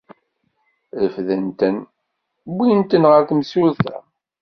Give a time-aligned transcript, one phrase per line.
[0.99, 1.75] Refden-ten,
[2.55, 3.97] wwin-ten ɣer temsulta.